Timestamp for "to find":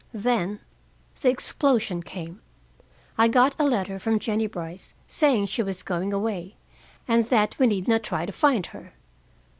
8.25-8.65